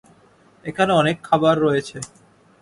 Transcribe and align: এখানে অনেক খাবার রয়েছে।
এখানে 0.65 0.91
অনেক 0.93 1.17
খাবার 1.23 1.55
রয়েছে। 1.59 1.97